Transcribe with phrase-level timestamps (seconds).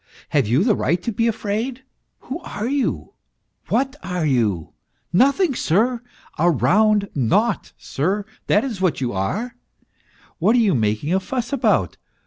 [0.29, 1.83] Have you the right to be afraid?
[2.21, 3.13] Who* are you?
[3.67, 4.73] What are you?
[5.13, 6.01] Nothing, sir.
[6.39, 9.55] A round nought, sir, that is what you are.
[10.39, 11.97] What are you making a fuss about